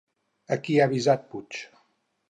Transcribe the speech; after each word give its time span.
A 0.55 0.57
qui 0.63 0.79
ha 0.79 0.89
avisat 0.91 1.31
Puig? 1.35 1.63